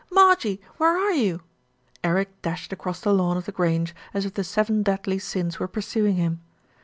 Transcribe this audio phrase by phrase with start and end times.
[0.09, 0.59] Marjie!
[0.77, 1.35] Where are you?"
[2.03, 4.43] IVj ^ r ^ c Cashed across the lawn of The Grange as if the
[4.43, 6.41] Seven Deadly Sins were pursuing him.